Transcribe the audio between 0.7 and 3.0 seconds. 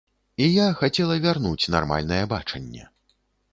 хацела вярнуць нармальнае бачанне.